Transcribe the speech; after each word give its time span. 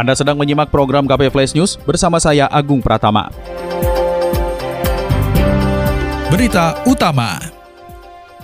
Anda 0.00 0.16
sedang 0.16 0.40
menyimak 0.40 0.72
program 0.72 1.04
KP 1.04 1.28
Flash 1.28 1.52
News 1.52 1.76
bersama 1.84 2.16
saya 2.16 2.48
Agung 2.48 2.80
Pratama. 2.80 3.28
Berita 6.32 6.80
Utama 6.88 7.36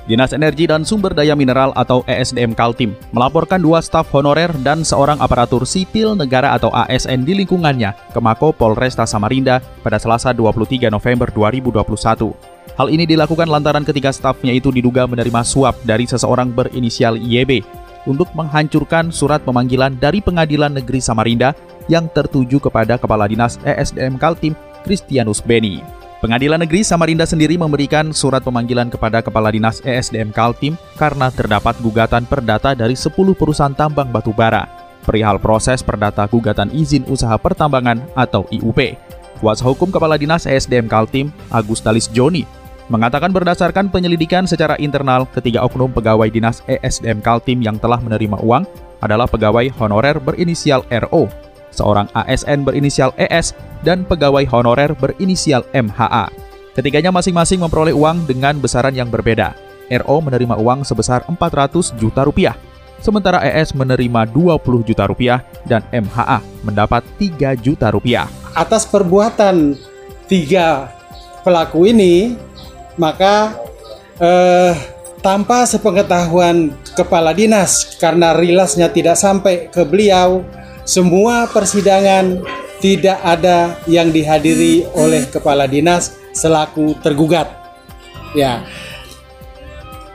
Dinas 0.05 0.37
Energi 0.37 0.69
dan 0.69 0.85
Sumber 0.85 1.17
Daya 1.17 1.33
Mineral 1.33 1.73
atau 1.73 2.05
ESDM 2.05 2.53
Kaltim 2.53 2.93
melaporkan 3.09 3.57
dua 3.57 3.81
staf 3.81 4.13
honorer 4.13 4.53
dan 4.61 4.85
seorang 4.85 5.17
aparatur 5.17 5.65
sipil 5.65 6.13
negara 6.13 6.53
atau 6.53 6.69
ASN 6.77 7.25
di 7.25 7.33
lingkungannya 7.41 8.13
ke 8.13 8.21
Mako 8.21 8.53
Polresta 8.53 9.09
Samarinda 9.09 9.65
pada 9.81 9.97
Selasa 9.97 10.37
23 10.37 10.93
November 10.93 11.33
2021. 11.33 12.37
Hal 12.77 12.93
ini 12.93 13.09
dilakukan 13.09 13.49
lantaran 13.49 13.89
ketiga 13.89 14.13
stafnya 14.13 14.53
itu 14.53 14.69
diduga 14.69 15.09
menerima 15.09 15.41
suap 15.41 15.81
dari 15.89 16.05
seseorang 16.05 16.53
berinisial 16.53 17.17
YB 17.17 17.65
untuk 18.07 18.31
menghancurkan 18.33 19.13
surat 19.13 19.43
pemanggilan 19.43 19.99
dari 20.01 20.25
Pengadilan 20.25 20.73
Negeri 20.73 21.03
Samarinda 21.03 21.53
yang 21.91 22.09
tertuju 22.11 22.59
kepada 22.63 22.97
Kepala 22.97 23.27
Dinas 23.27 23.61
ESDM 23.67 24.17
Kaltim, 24.17 24.57
Kristianus 24.87 25.45
Beni. 25.45 25.83
Pengadilan 26.25 26.65
Negeri 26.65 26.81
Samarinda 26.81 27.29
sendiri 27.29 27.61
memberikan 27.61 28.11
surat 28.11 28.41
pemanggilan 28.41 28.89
kepada 28.89 29.21
Kepala 29.21 29.53
Dinas 29.53 29.85
ESDM 29.85 30.33
Kaltim 30.33 30.81
karena 30.97 31.29
terdapat 31.29 31.77
gugatan 31.85 32.25
perdata 32.25 32.73
dari 32.73 32.97
10 32.97 33.13
perusahaan 33.37 33.77
tambang 33.77 34.09
batu 34.09 34.33
bara 34.33 34.87
perihal 35.07 35.39
proses 35.39 35.87
perdata 35.87 36.27
gugatan 36.27 36.75
izin 36.75 37.07
usaha 37.07 37.39
pertambangan 37.39 38.03
atau 38.19 38.43
IUP. 38.51 38.99
Kuasa 39.39 39.63
hukum 39.63 39.95
Kepala 39.95 40.19
Dinas 40.19 40.51
ESDM 40.51 40.91
Kaltim, 40.91 41.31
Agus 41.55 41.79
Dalis 41.79 42.11
Joni, 42.11 42.43
mengatakan 42.87 43.35
berdasarkan 43.35 43.91
penyelidikan 43.91 44.47
secara 44.47 44.79
internal 44.79 45.27
ketiga 45.35 45.67
oknum 45.67 45.91
pegawai 45.91 46.31
dinas 46.31 46.63
ESDM 46.71 47.19
Kaltim 47.23 47.59
yang 47.63 47.79
telah 47.83 47.99
menerima 47.99 48.39
uang 48.43 48.63
adalah 49.03 49.27
pegawai 49.27 49.69
honorer 49.77 50.17
berinisial 50.23 50.87
RO, 50.89 51.29
seorang 51.75 52.07
ASN 52.15 52.63
berinisial 52.63 53.13
ES, 53.19 53.53
dan 53.83 54.07
pegawai 54.07 54.47
honorer 54.49 54.95
berinisial 54.97 55.67
MHA. 55.75 56.31
Ketiganya 56.77 57.11
masing-masing 57.13 57.61
memperoleh 57.61 57.97
uang 57.97 58.29
dengan 58.29 58.61
besaran 58.61 58.93
yang 58.93 59.09
berbeda. 59.09 59.57
RO 59.87 60.17
menerima 60.19 60.59
uang 60.59 60.83
sebesar 60.83 61.23
400 61.31 61.95
juta 61.95 62.27
rupiah, 62.27 62.59
sementara 62.99 63.39
ES 63.45 63.71
menerima 63.75 64.27
20 64.35 64.83
juta 64.83 65.07
rupiah 65.07 65.39
dan 65.63 65.87
MHA 65.95 66.43
mendapat 66.67 67.07
3 67.23 67.55
juta 67.59 67.95
rupiah. 67.95 68.27
Atas 68.57 68.89
perbuatan 68.89 69.77
tiga 70.27 70.91
pelaku 71.47 71.87
ini, 71.87 72.35
maka 72.97 73.57
eh, 74.21 74.73
tanpa 75.21 75.65
sepengetahuan 75.65 76.73
kepala 76.97 77.33
dinas 77.33 77.97
karena 78.01 78.33
rilasnya 78.37 78.89
tidak 78.93 79.17
sampai 79.17 79.69
ke 79.69 79.85
beliau, 79.85 80.45
semua 80.87 81.49
persidangan 81.49 82.41
tidak 82.81 83.19
ada 83.25 83.77
yang 83.89 84.13
dihadiri 84.13 84.85
oleh 84.97 85.25
kepala 85.29 85.65
dinas 85.65 86.17
selaku 86.37 86.97
tergugat. 87.01 87.49
Ya. 88.37 88.65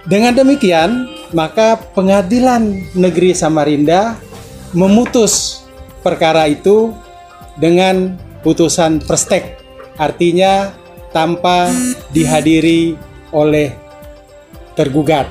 Dengan 0.06 0.34
demikian, 0.34 1.10
maka 1.34 1.78
Pengadilan 1.78 2.86
Negeri 2.94 3.34
Samarinda 3.38 4.18
memutus 4.74 5.66
perkara 6.02 6.50
itu 6.50 6.94
dengan 7.58 8.18
putusan 8.42 9.02
prestek. 9.04 9.62
Artinya 10.00 10.74
tanpa 11.12 11.72
dihadiri 12.12 12.96
oleh 13.32 13.72
tergugat. 14.76 15.28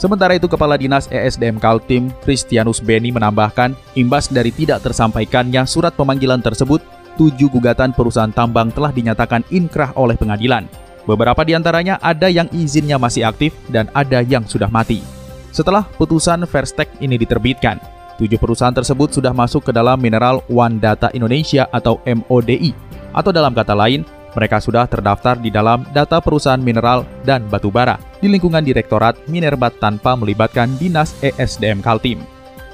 Sementara 0.00 0.32
itu 0.32 0.48
Kepala 0.48 0.80
Dinas 0.80 1.12
ESDM 1.12 1.60
Kaltim, 1.60 2.08
Kristianus 2.24 2.80
Beni 2.80 3.12
menambahkan, 3.12 3.76
imbas 3.92 4.32
dari 4.32 4.48
tidak 4.48 4.80
tersampaikannya 4.80 5.60
surat 5.68 5.92
pemanggilan 5.92 6.40
tersebut, 6.40 6.80
tujuh 7.20 7.52
gugatan 7.52 7.92
perusahaan 7.92 8.32
tambang 8.32 8.72
telah 8.72 8.88
dinyatakan 8.96 9.44
inkrah 9.52 9.92
oleh 10.00 10.16
pengadilan. 10.16 10.64
Beberapa 11.04 11.44
di 11.44 11.52
antaranya 11.52 12.00
ada 12.00 12.32
yang 12.32 12.48
izinnya 12.48 12.96
masih 12.96 13.28
aktif 13.28 13.52
dan 13.68 13.92
ada 13.92 14.24
yang 14.24 14.48
sudah 14.48 14.72
mati. 14.72 15.04
Setelah 15.52 15.84
putusan 16.00 16.48
Verstek 16.48 16.88
ini 17.04 17.20
diterbitkan, 17.20 17.76
tujuh 18.16 18.40
perusahaan 18.40 18.72
tersebut 18.72 19.12
sudah 19.12 19.36
masuk 19.36 19.68
ke 19.68 19.72
dalam 19.76 20.00
Mineral 20.00 20.40
One 20.48 20.80
Data 20.80 21.12
Indonesia 21.12 21.68
atau 21.68 22.00
MODI, 22.08 22.72
atau 23.12 23.30
dalam 23.36 23.52
kata 23.52 23.76
lain, 23.76 24.06
mereka 24.36 24.62
sudah 24.62 24.86
terdaftar 24.86 25.38
di 25.38 25.50
dalam 25.50 25.82
data 25.90 26.22
perusahaan 26.22 26.60
mineral 26.60 27.02
dan 27.26 27.46
batu 27.50 27.68
bara 27.72 27.98
di 28.22 28.30
lingkungan 28.30 28.62
Direktorat 28.62 29.18
Minerbat 29.26 29.78
tanpa 29.82 30.14
melibatkan 30.14 30.70
Dinas 30.78 31.16
ESDM 31.24 31.82
Kaltim. 31.82 32.22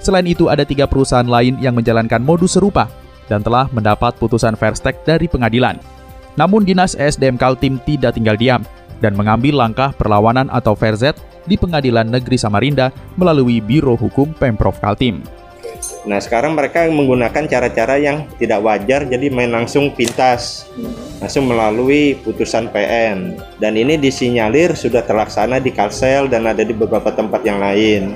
Selain 0.00 0.26
itu, 0.28 0.52
ada 0.52 0.62
tiga 0.62 0.84
perusahaan 0.84 1.26
lain 1.26 1.56
yang 1.58 1.74
menjalankan 1.74 2.20
modus 2.20 2.54
serupa 2.54 2.86
dan 3.26 3.42
telah 3.42 3.66
mendapat 3.72 4.14
putusan 4.20 4.54
Verstek 4.54 5.02
dari 5.02 5.26
pengadilan. 5.26 5.80
Namun 6.36 6.62
Dinas 6.68 6.94
ESDM 6.94 7.40
Kaltim 7.40 7.80
tidak 7.88 8.14
tinggal 8.14 8.36
diam 8.36 8.62
dan 9.00 9.16
mengambil 9.16 9.60
langkah 9.60 9.92
perlawanan 9.96 10.48
atau 10.52 10.76
verzet 10.76 11.16
di 11.46 11.54
Pengadilan 11.54 12.08
Negeri 12.08 12.36
Samarinda 12.36 12.90
melalui 13.16 13.62
Biro 13.62 13.94
Hukum 13.96 14.34
Pemprov 14.36 14.76
Kaltim. 14.82 15.22
Nah 16.06 16.22
sekarang 16.22 16.54
mereka 16.54 16.86
menggunakan 16.86 17.44
cara-cara 17.50 17.98
yang 17.98 18.28
tidak 18.38 18.62
wajar 18.62 19.04
jadi 19.06 19.26
main 19.30 19.50
langsung 19.50 19.92
pintas. 19.92 20.68
Langsung 21.16 21.48
melalui 21.48 22.12
putusan 22.20 22.68
PN 22.68 23.40
dan 23.56 23.72
ini 23.72 23.96
disinyalir 23.96 24.76
sudah 24.76 25.00
terlaksana 25.00 25.64
di 25.64 25.72
Kalsel 25.72 26.28
dan 26.28 26.44
ada 26.44 26.60
di 26.60 26.76
beberapa 26.76 27.08
tempat 27.08 27.40
yang 27.42 27.56
lain. 27.56 28.12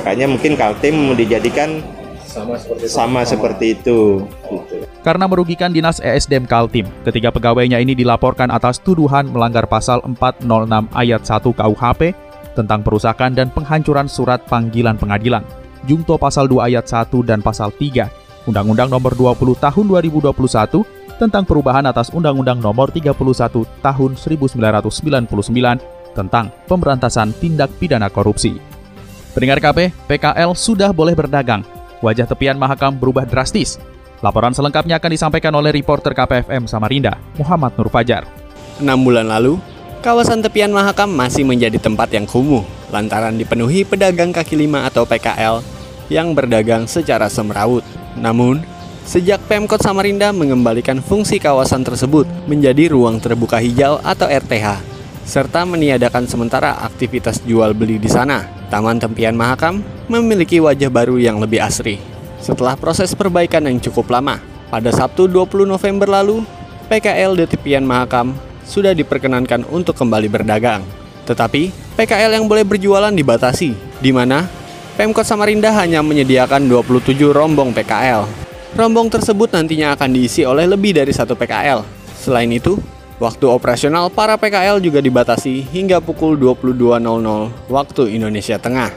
Makanya 0.00 0.28
mungkin 0.28 0.52
Kaltim 0.54 1.08
mau 1.08 1.16
dijadikan 1.16 1.80
sama 2.34 2.58
seperti 2.58 2.84
itu, 2.84 2.92
sama 2.92 3.20
seperti 3.24 3.64
itu. 3.78 4.00
Gitu. 4.50 4.76
Karena 5.00 5.24
merugikan 5.24 5.70
Dinas 5.72 6.02
ESDM 6.02 6.44
Kaltim, 6.44 6.84
ketiga 7.06 7.30
pegawainya 7.32 7.80
ini 7.80 7.96
dilaporkan 7.96 8.52
atas 8.52 8.82
tuduhan 8.82 9.30
melanggar 9.30 9.64
pasal 9.64 10.04
406 10.04 10.44
ayat 10.92 11.22
1 11.24 11.40
KUHP 11.48 12.02
tentang 12.58 12.80
perusakan 12.84 13.32
dan 13.32 13.48
penghancuran 13.50 14.06
surat 14.06 14.42
panggilan 14.46 15.00
pengadilan 15.00 15.42
Jungto 15.84 16.16
pasal 16.16 16.48
2 16.48 16.72
ayat 16.72 16.84
1 16.88 17.12
dan 17.24 17.44
pasal 17.44 17.68
3 17.70 18.48
Undang-Undang 18.48 18.92
Nomor 18.92 19.12
20 19.16 19.56
Tahun 19.56 19.84
2021 19.88 20.32
tentang 21.16 21.44
perubahan 21.46 21.84
atas 21.88 22.12
Undang-Undang 22.12 22.60
Nomor 22.60 22.92
31 22.92 23.16
Tahun 23.80 24.10
1999 24.16 26.14
tentang 26.14 26.52
pemberantasan 26.70 27.34
tindak 27.36 27.72
pidana 27.80 28.06
korupsi. 28.12 28.56
Pendengar 29.34 29.58
KP, 29.58 29.90
PKL 30.06 30.54
sudah 30.54 30.94
boleh 30.94 31.16
berdagang. 31.16 31.66
Wajah 31.98 32.28
tepian 32.30 32.54
Mahakam 32.54 32.94
berubah 32.94 33.26
drastis. 33.26 33.82
Laporan 34.22 34.54
selengkapnya 34.54 35.02
akan 35.02 35.10
disampaikan 35.10 35.52
oleh 35.58 35.74
reporter 35.74 36.14
KPFM 36.14 36.70
Samarinda, 36.70 37.18
Muhammad 37.34 37.74
Nur 37.74 37.90
Fajar. 37.90 38.24
Enam 38.78 39.02
bulan 39.02 39.26
lalu, 39.26 39.58
kawasan 40.06 40.38
tepian 40.38 40.70
Mahakam 40.70 41.10
masih 41.10 41.42
menjadi 41.42 41.82
tempat 41.82 42.14
yang 42.14 42.24
kumuh 42.30 42.62
lantaran 42.94 43.34
dipenuhi 43.34 43.82
pedagang 43.82 44.30
kaki 44.30 44.54
lima 44.54 44.86
atau 44.86 45.02
PKL 45.02 45.73
yang 46.12 46.36
berdagang 46.36 46.84
secara 46.88 47.28
semrawut. 47.30 47.84
Namun, 48.18 48.62
sejak 49.04 49.42
Pemkot 49.48 49.80
Samarinda 49.80 50.32
mengembalikan 50.32 51.00
fungsi 51.00 51.36
kawasan 51.40 51.84
tersebut 51.84 52.24
menjadi 52.48 52.92
ruang 52.92 53.20
terbuka 53.20 53.60
hijau 53.60 54.00
atau 54.00 54.26
RTH, 54.28 54.80
serta 55.24 55.64
meniadakan 55.64 56.28
sementara 56.28 56.76
aktivitas 56.84 57.40
jual 57.44 57.72
beli 57.72 57.96
di 57.96 58.08
sana, 58.08 58.44
Taman 58.68 59.00
Tempian 59.00 59.36
Mahakam 59.36 59.80
memiliki 60.08 60.60
wajah 60.60 60.92
baru 60.92 61.16
yang 61.16 61.40
lebih 61.40 61.64
asri. 61.64 61.96
Setelah 62.44 62.76
proses 62.76 63.16
perbaikan 63.16 63.64
yang 63.64 63.80
cukup 63.80 64.12
lama, 64.12 64.36
pada 64.68 64.92
Sabtu 64.92 65.24
20 65.24 65.64
November 65.64 66.08
lalu, 66.10 66.44
PKL 66.92 67.40
di 67.40 67.46
Tepian 67.48 67.86
Mahakam 67.88 68.36
sudah 68.68 68.92
diperkenankan 68.92 69.64
untuk 69.72 69.96
kembali 69.96 70.28
berdagang. 70.28 70.84
Tetapi, 71.24 71.72
PKL 71.96 72.36
yang 72.36 72.44
boleh 72.44 72.68
berjualan 72.68 73.12
dibatasi, 73.12 73.72
di 74.04 74.10
mana 74.12 74.44
Pemkot 74.94 75.26
Samarinda 75.26 75.74
hanya 75.74 76.06
menyediakan 76.06 76.70
27 76.70 77.18
rombong 77.34 77.74
PKL. 77.74 78.30
Rombong 78.78 79.10
tersebut 79.10 79.50
nantinya 79.50 79.98
akan 79.98 80.14
diisi 80.14 80.46
oleh 80.46 80.70
lebih 80.70 80.94
dari 80.94 81.10
satu 81.10 81.34
PKL. 81.34 81.82
Selain 82.14 82.46
itu, 82.46 82.78
waktu 83.18 83.42
operasional 83.50 84.06
para 84.06 84.38
PKL 84.38 84.78
juga 84.78 85.02
dibatasi 85.02 85.66
hingga 85.66 85.98
pukul 85.98 86.38
22.00 86.38 87.02
waktu 87.66 88.02
Indonesia 88.14 88.54
Tengah. 88.54 88.94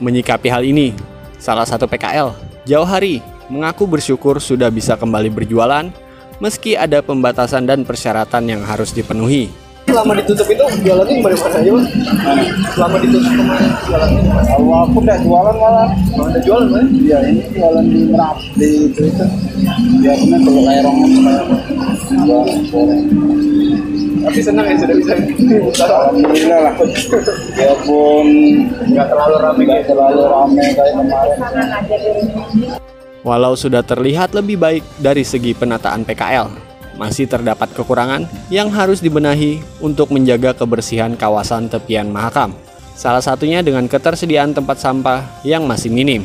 Menyikapi 0.00 0.48
hal 0.48 0.64
ini, 0.64 0.96
salah 1.36 1.68
satu 1.68 1.84
PKL, 1.84 2.32
Jauh 2.64 2.88
Hari, 2.88 3.20
mengaku 3.52 3.84
bersyukur 3.84 4.40
sudah 4.40 4.72
bisa 4.72 4.96
kembali 4.96 5.28
berjualan 5.28 5.92
meski 6.40 6.72
ada 6.72 7.04
pembatasan 7.04 7.68
dan 7.68 7.84
persyaratan 7.84 8.48
yang 8.48 8.62
harus 8.64 8.96
dipenuhi. 8.96 9.52
Selama 9.94 10.18
ditutup 10.18 10.50
itu 10.50 10.64
jualannya 10.82 11.14
gimana 11.22 11.36
Mas 11.38 11.54
Ayu? 11.54 11.78
Selama 12.74 12.96
ditutup 12.98 13.30
kemarin 13.30 13.70
jualannya 13.86 14.20
gimana? 14.26 14.42
Kalau 14.50 14.74
aku 14.82 14.98
udah 15.06 15.18
jualan 15.22 15.54
malah. 15.54 15.88
Oh, 16.18 16.26
ada 16.26 16.38
jualan 16.42 16.66
kan? 16.66 16.86
Iya 16.98 17.18
ini 17.30 17.42
jualan 17.54 17.84
di 17.86 18.00
Merap 18.10 18.36
di 18.58 18.90
itu 18.90 19.00
itu. 19.06 19.26
Biasanya 20.02 20.38
kalau 20.42 20.62
lerong 20.66 20.98
jualan 22.10 22.58
goreng. 22.74 23.02
Tapi 24.24 24.40
senang 24.42 24.66
ya 24.66 24.74
sudah 24.82 24.96
bisa. 24.98 25.14
Alhamdulillah 25.86 26.58
lah. 26.58 26.74
Biarpun 27.54 28.26
Nggak 28.90 29.06
terlalu 29.14 29.34
ramai 29.38 29.62
nggak 29.62 29.78
kayak 29.78 29.86
terlalu 29.94 30.22
ramai 30.26 30.66
kayak 30.74 30.94
kemarin. 30.98 31.38
Walau 33.22 33.54
sudah 33.54 33.86
terlihat 33.86 34.34
lebih 34.34 34.58
baik 34.58 34.82
dari 34.98 35.22
segi 35.22 35.54
penataan 35.54 36.02
PKL, 36.04 36.73
masih 36.94 37.26
terdapat 37.26 37.70
kekurangan 37.74 38.26
yang 38.50 38.70
harus 38.70 39.02
dibenahi 39.02 39.62
untuk 39.82 40.14
menjaga 40.14 40.54
kebersihan 40.54 41.18
kawasan 41.18 41.66
tepian 41.66 42.10
Mahakam. 42.10 42.54
Salah 42.94 43.22
satunya 43.22 43.58
dengan 43.58 43.90
ketersediaan 43.90 44.54
tempat 44.54 44.78
sampah 44.78 45.42
yang 45.42 45.66
masih 45.66 45.90
minim. 45.90 46.22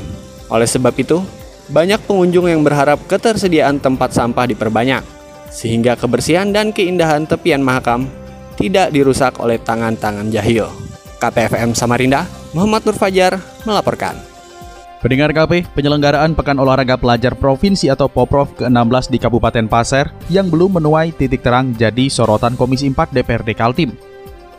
Oleh 0.49 0.69
sebab 0.69 0.93
itu, 0.97 1.21
banyak 1.69 2.01
pengunjung 2.05 2.49
yang 2.49 2.61
berharap 2.61 3.01
ketersediaan 3.09 3.81
tempat 3.81 4.13
sampah 4.13 4.45
diperbanyak, 4.49 5.01
sehingga 5.49 5.97
kebersihan 5.97 6.49
dan 6.53 6.69
keindahan 6.73 7.25
tepian 7.25 7.61
Mahakam 7.61 8.09
tidak 8.57 8.93
dirusak 8.93 9.37
oleh 9.41 9.57
tangan-tangan 9.61 10.29
jahil. 10.29 10.69
KPFM 11.19 11.73
Samarinda, 11.73 12.25
Muhammad 12.53 12.85
Nur 12.85 12.97
Fajar 12.97 13.37
melaporkan. 13.65 14.17
Pendengar 14.99 15.31
KP, 15.31 15.63
penyelenggaraan 15.79 16.35
Pekan 16.35 16.59
Olahraga 16.59 16.99
Pelajar 16.99 17.31
Provinsi 17.31 17.87
atau 17.87 18.11
Poprov 18.11 18.51
ke-16 18.59 19.07
di 19.07 19.15
Kabupaten 19.15 19.63
Pasir 19.71 20.11
yang 20.27 20.51
belum 20.51 20.75
menuai 20.75 21.15
titik 21.15 21.39
terang 21.39 21.71
jadi 21.71 22.11
sorotan 22.11 22.59
Komisi 22.59 22.91
4 22.91 23.15
DPRD 23.15 23.55
Kaltim. 23.55 23.95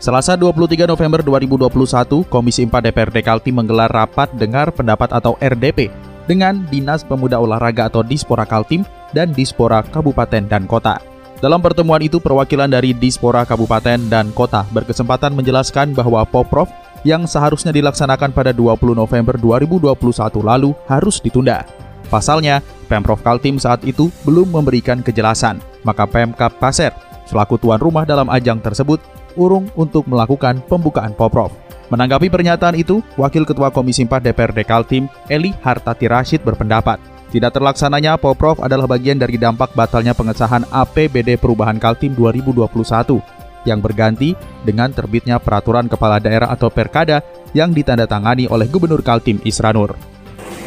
Selasa 0.01 0.41
23 0.41 0.89
November 0.89 1.21
2021, 1.21 2.25
Komisi 2.25 2.65
4 2.65 2.73
DPRD 2.73 3.21
Kaltim 3.21 3.61
menggelar 3.61 3.93
rapat 3.93 4.33
dengar 4.33 4.73
pendapat 4.73 5.13
atau 5.13 5.37
RDP 5.45 5.93
dengan 6.25 6.65
Dinas 6.73 7.05
Pemuda 7.05 7.37
Olahraga 7.37 7.93
atau 7.93 8.01
Dispora 8.01 8.49
Kaltim 8.49 8.81
dan 9.13 9.37
Dispora 9.37 9.85
Kabupaten 9.85 10.49
dan 10.49 10.65
Kota. 10.65 11.05
Dalam 11.45 11.61
pertemuan 11.61 12.01
itu, 12.01 12.17
perwakilan 12.17 12.73
dari 12.73 12.97
Dispora 12.97 13.45
Kabupaten 13.45 14.09
dan 14.09 14.33
Kota 14.33 14.65
berkesempatan 14.73 15.37
menjelaskan 15.37 15.93
bahwa 15.93 16.25
Poprov 16.25 16.73
yang 17.07 17.25
seharusnya 17.25 17.73
dilaksanakan 17.73 18.33
pada 18.33 18.51
20 18.53 18.97
November 18.97 19.35
2021 19.39 19.95
lalu 20.41 20.71
harus 20.87 21.21
ditunda. 21.21 21.65
Pasalnya, 22.11 22.59
Pemprov 22.91 23.23
Kaltim 23.23 23.57
saat 23.57 23.87
itu 23.87 24.11
belum 24.27 24.51
memberikan 24.51 24.99
kejelasan, 24.99 25.63
maka 25.87 26.05
Pemkap 26.11 26.59
Pasir 26.59 26.91
selaku 27.31 27.55
tuan 27.55 27.79
rumah 27.79 28.03
dalam 28.03 28.27
ajang 28.27 28.59
tersebut 28.59 28.99
urung 29.39 29.71
untuk 29.79 30.11
melakukan 30.11 30.59
pembukaan 30.67 31.15
Poprov. 31.15 31.55
Menanggapi 31.91 32.31
pernyataan 32.31 32.79
itu, 32.79 33.03
Wakil 33.19 33.47
Ketua 33.47 33.71
Komisi 33.71 34.07
4 34.07 34.23
DPRD 34.23 34.63
Kaltim, 34.67 35.07
Eli 35.31 35.55
Hartati 35.63 36.07
Rashid 36.07 36.43
berpendapat, 36.43 36.99
tidak 37.31 37.55
terlaksananya 37.55 38.19
Poprov 38.19 38.59
adalah 38.59 38.91
bagian 38.91 39.19
dari 39.19 39.39
dampak 39.39 39.71
batalnya 39.79 40.11
pengesahan 40.11 40.67
APBD 40.67 41.39
Perubahan 41.39 41.79
Kaltim 41.79 42.11
2021 42.19 43.23
yang 43.69 43.81
berganti 43.83 44.33
dengan 44.65 44.93
terbitnya 44.93 45.37
peraturan 45.41 45.89
kepala 45.89 46.21
daerah 46.23 46.49
atau 46.53 46.73
perkada 46.73 47.21
yang 47.53 47.75
ditandatangani 47.75 48.47
oleh 48.47 48.71
Gubernur 48.71 49.03
Kaltim 49.05 49.43
Isranur. 49.43 49.97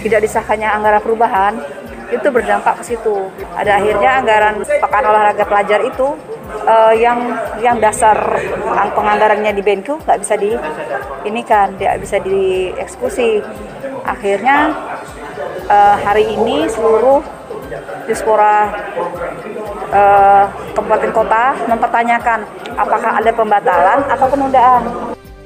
Tidak 0.04 0.19
disahkannya 0.19 0.68
anggaran 0.68 1.01
perubahan 1.01 1.54
itu 2.12 2.28
berdampak 2.30 2.84
ke 2.84 2.94
situ. 2.94 3.31
Ada 3.57 3.81
akhirnya 3.81 4.12
anggaran 4.22 4.56
pekan 4.62 5.04
olahraga 5.07 5.44
pelajar 5.48 5.80
itu 5.81 6.07
uh, 6.68 6.94
yang 6.94 7.19
yang 7.63 7.78
dasar 7.81 8.18
penganggarannya 8.94 9.51
di 9.56 9.63
Benku 9.66 9.98
nggak 10.04 10.19
bisa 10.22 10.36
di 10.38 10.54
ini 11.25 11.42
kan 11.42 11.74
tidak 11.80 12.04
bisa 12.04 12.19
dieksekusi. 12.22 13.42
Akhirnya 14.04 14.75
uh, 15.72 15.95
hari 16.04 16.28
ini 16.36 16.68
seluruh 16.68 17.24
dispora 18.06 18.69
uh, 19.90 20.45
kabupaten 20.73 21.11
kota 21.13 21.55
mempertanyakan 21.69 22.39
apakah 22.75 23.11
ada 23.21 23.31
pembatalan 23.31 23.99
atau 24.09 24.27
penundaan. 24.27 24.83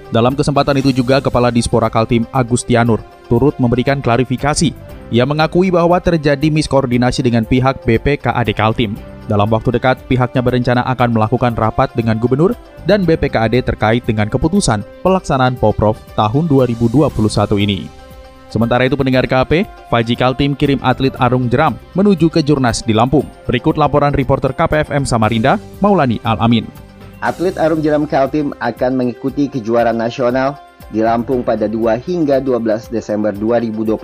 Dalam 0.08 0.40
kesempatan 0.40 0.80
itu 0.80 0.96
juga 0.96 1.20
Kepala 1.20 1.52
Dispora 1.52 1.92
Kaltim 1.92 2.24
Agustianur 2.32 3.04
turut 3.28 3.54
memberikan 3.60 4.00
klarifikasi. 4.00 4.72
Ia 5.12 5.24
mengakui 5.28 5.72
bahwa 5.72 6.00
terjadi 6.00 6.48
miskoordinasi 6.48 7.28
dengan 7.28 7.44
pihak 7.44 7.84
BPKAD 7.84 8.56
Kaltim. 8.56 8.96
Dalam 9.28 9.52
waktu 9.52 9.76
dekat, 9.76 10.00
pihaknya 10.08 10.40
berencana 10.40 10.88
akan 10.88 11.12
melakukan 11.12 11.52
rapat 11.60 11.92
dengan 11.92 12.16
gubernur 12.16 12.56
dan 12.88 13.04
BPKAD 13.04 13.68
terkait 13.68 14.08
dengan 14.08 14.32
keputusan 14.32 14.80
pelaksanaan 15.04 15.60
Poprov 15.60 16.00
tahun 16.16 16.48
2021 16.48 17.12
ini. 17.60 18.07
Sementara 18.48 18.88
itu 18.88 18.96
pendengar 18.96 19.28
KP, 19.28 19.68
Faji 19.92 20.16
Kaltim 20.16 20.56
kirim 20.56 20.80
atlet 20.80 21.12
Arung 21.20 21.52
Jeram 21.52 21.76
menuju 22.00 22.32
ke 22.32 22.40
Jurnas 22.40 22.80
di 22.80 22.96
Lampung. 22.96 23.28
Berikut 23.44 23.76
laporan 23.76 24.16
reporter 24.16 24.56
KPFM 24.56 25.04
Samarinda, 25.04 25.60
Maulani 25.84 26.24
Al-Amin. 26.24 26.64
Atlet 27.20 27.60
Arum 27.60 27.84
Jeram 27.84 28.08
Kaltim 28.08 28.56
akan 28.64 28.92
mengikuti 28.96 29.52
kejuaraan 29.52 30.00
nasional 30.00 30.56
di 30.94 31.04
Lampung 31.04 31.44
pada 31.44 31.68
2 31.68 32.00
hingga 32.00 32.40
12 32.40 32.88
Desember 32.88 33.36
2021 33.36 34.00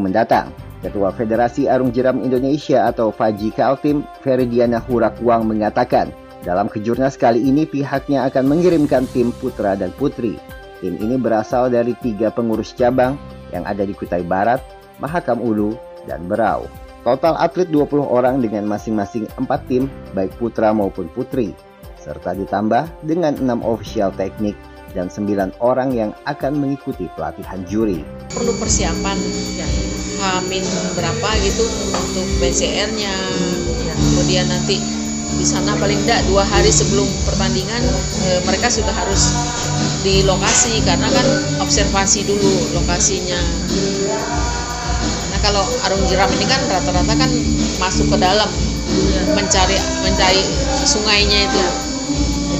mendatang. 0.00 0.48
Ketua 0.80 1.14
Federasi 1.14 1.70
Arung 1.70 1.94
Jeram 1.94 2.24
Indonesia 2.24 2.90
atau 2.90 3.14
Faji 3.14 3.54
Kaltim, 3.54 4.02
Feridiana 4.24 4.82
Hurakwang 4.82 5.46
mengatakan, 5.46 6.10
dalam 6.42 6.66
kejurnas 6.66 7.14
kali 7.14 7.38
ini 7.38 7.62
pihaknya 7.68 8.26
akan 8.26 8.50
mengirimkan 8.50 9.06
tim 9.14 9.30
putra 9.38 9.78
dan 9.78 9.94
putri. 9.94 10.34
Tim 10.82 10.98
ini 10.98 11.14
berasal 11.14 11.70
dari 11.70 11.94
tiga 12.02 12.34
pengurus 12.34 12.74
cabang 12.74 13.14
yang 13.52 13.62
ada 13.68 13.84
di 13.84 13.94
Kutai 13.94 14.24
Barat, 14.26 14.58
Mahakam 14.98 15.38
Ulu, 15.38 15.76
dan 16.08 16.26
Berau. 16.26 16.66
Total 17.02 17.34
atlet 17.38 17.66
20 17.70 18.02
orang 18.02 18.40
dengan 18.42 18.66
masing-masing 18.66 19.26
4 19.38 19.46
tim, 19.70 19.86
baik 20.16 20.34
putra 20.38 20.70
maupun 20.74 21.06
putri 21.12 21.54
serta 22.02 22.34
ditambah 22.34 23.06
dengan 23.06 23.38
enam 23.38 23.62
official 23.62 24.10
teknik 24.18 24.58
dan 24.92 25.06
sembilan 25.08 25.54
orang 25.62 25.94
yang 25.94 26.10
akan 26.26 26.58
mengikuti 26.58 27.06
pelatihan 27.14 27.62
juri. 27.64 28.02
Perlu 28.34 28.52
persiapan 28.58 29.16
ya, 29.56 29.66
hamin 30.20 30.64
berapa 30.98 31.28
gitu 31.40 31.64
untuk 31.94 32.26
BCR-nya, 32.42 33.14
ya, 33.88 33.94
kemudian 33.96 34.46
nanti 34.50 34.76
di 35.32 35.46
sana 35.48 35.72
paling 35.80 35.96
tidak 36.04 36.20
dua 36.28 36.44
hari 36.44 36.68
sebelum 36.68 37.08
pertandingan 37.24 37.80
e, 38.20 38.44
mereka 38.44 38.68
sudah 38.68 38.92
harus 38.92 39.32
di 40.02 40.26
lokasi 40.26 40.82
karena 40.82 41.06
kan 41.08 41.26
observasi 41.62 42.26
dulu 42.26 42.74
lokasinya. 42.74 43.38
Nah 45.30 45.38
kalau 45.40 45.62
arung 45.88 46.02
jeram 46.10 46.28
ini 46.34 46.46
kan 46.46 46.60
rata-rata 46.66 47.14
kan 47.14 47.30
masuk 47.78 48.10
ke 48.10 48.16
dalam 48.18 48.50
mencari 49.32 49.78
mencari 50.04 50.42
sungainya 50.84 51.48
itu 51.48 51.62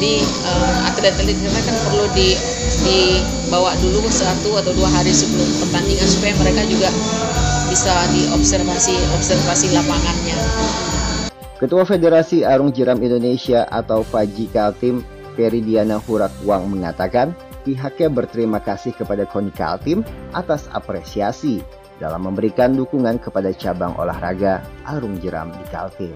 jadi 0.02 0.18
uh, 0.50 0.88
atlet-atlet 0.90 1.36
kita 1.38 1.60
kan 1.62 1.76
perlu 1.86 2.10
di 2.10 2.34
dibawa 2.82 3.70
dulu 3.78 4.02
satu 4.10 4.58
atau 4.58 4.74
dua 4.74 4.90
hari 4.90 5.14
sebelum 5.14 5.46
pertandingan 5.62 6.08
supaya 6.10 6.34
mereka 6.42 6.66
juga 6.66 6.90
bisa 7.70 7.94
diobservasi 8.10 8.98
observasi 9.14 9.70
lapangannya. 9.70 10.34
Ketua 11.62 11.86
Federasi 11.86 12.42
Arung 12.42 12.74
Jeram 12.74 12.98
Indonesia 12.98 13.62
atau 13.70 14.02
Faji 14.02 14.50
Kaltim, 14.50 15.06
Feridiana 15.34 15.98
Hurakwang 16.02 16.68
mengatakan 16.68 17.32
pihaknya 17.62 18.08
berterima 18.10 18.58
kasih 18.58 18.92
kepada 18.92 19.24
KONI 19.28 19.52
Kaltim 19.54 19.98
atas 20.36 20.66
apresiasi 20.72 21.62
dalam 22.02 22.26
memberikan 22.26 22.74
dukungan 22.74 23.22
kepada 23.22 23.54
cabang 23.54 23.94
olahraga 23.94 24.64
Arung 24.82 25.22
Jeram 25.22 25.54
di 25.54 25.64
Kaltim. 25.70 26.14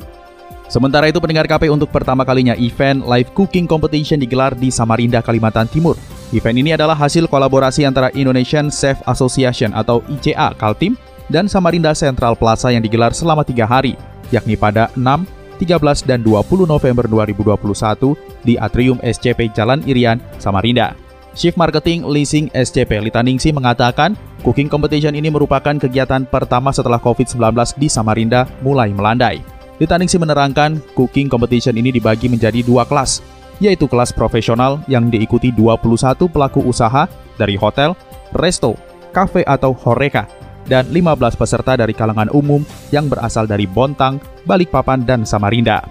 Sementara 0.66 1.06
itu 1.06 1.22
pendengar 1.22 1.46
KP 1.46 1.70
untuk 1.70 1.94
pertama 1.94 2.26
kalinya 2.26 2.58
event 2.58 3.06
live 3.06 3.30
cooking 3.38 3.70
competition 3.70 4.18
digelar 4.18 4.50
di 4.58 4.66
Samarinda, 4.66 5.22
Kalimantan 5.22 5.70
Timur. 5.70 5.94
Event 6.34 6.58
ini 6.58 6.74
adalah 6.74 6.98
hasil 6.98 7.30
kolaborasi 7.30 7.86
antara 7.86 8.10
Indonesian 8.18 8.66
Chef 8.66 8.98
Association 9.06 9.70
atau 9.70 10.02
ICA 10.10 10.58
Kaltim 10.58 10.98
dan 11.30 11.46
Samarinda 11.46 11.94
Central 11.94 12.34
Plaza 12.34 12.74
yang 12.74 12.82
digelar 12.82 13.14
selama 13.14 13.46
tiga 13.46 13.62
hari, 13.62 13.94
yakni 14.34 14.58
pada 14.58 14.90
6, 14.98 15.22
13, 15.58 16.04
dan 16.04 16.20
20 16.22 16.68
November 16.68 17.04
2021 17.08 18.14
di 18.44 18.54
Atrium 18.60 19.00
SCP 19.02 19.52
Jalan 19.56 19.82
Irian, 19.88 20.20
Samarinda. 20.36 20.94
Chief 21.36 21.52
Marketing 21.52 22.08
Leasing 22.08 22.48
SCP 22.56 22.96
Litaningsi 22.96 23.52
mengatakan, 23.52 24.16
cooking 24.40 24.72
competition 24.72 25.12
ini 25.12 25.28
merupakan 25.28 25.76
kegiatan 25.76 26.24
pertama 26.24 26.72
setelah 26.72 26.96
COVID-19 26.96 27.76
di 27.76 27.92
Samarinda 27.92 28.48
mulai 28.64 28.88
melandai. 28.88 29.44
Litaningsi 29.76 30.16
menerangkan, 30.16 30.80
cooking 30.96 31.28
competition 31.28 31.76
ini 31.76 31.92
dibagi 31.92 32.32
menjadi 32.32 32.64
dua 32.64 32.88
kelas, 32.88 33.20
yaitu 33.60 33.84
kelas 33.84 34.16
profesional 34.16 34.80
yang 34.88 35.12
diikuti 35.12 35.52
21 35.52 36.24
pelaku 36.32 36.64
usaha 36.64 37.04
dari 37.36 37.60
hotel, 37.60 37.92
resto, 38.32 38.72
kafe 39.12 39.44
atau 39.44 39.76
horeca, 39.76 40.24
dan 40.66 40.86
15 40.90 41.38
peserta 41.38 41.74
dari 41.74 41.94
kalangan 41.94 42.30
umum 42.34 42.62
yang 42.94 43.06
berasal 43.10 43.46
dari 43.46 43.64
Bontang, 43.66 44.22
Balikpapan, 44.46 45.02
dan 45.06 45.22
Samarinda. 45.26 45.82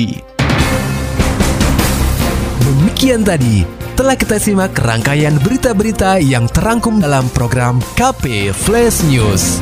Demikian 2.61 3.21
tadi 3.21 3.65
telah 3.93 4.17
kita 4.17 4.41
simak 4.41 4.73
rangkaian 4.81 5.37
berita-berita 5.37 6.17
yang 6.17 6.49
terangkum 6.49 6.97
dalam 6.97 7.29
program 7.29 7.77
KP 7.93 8.49
Flash 8.49 9.05
News. 9.05 9.61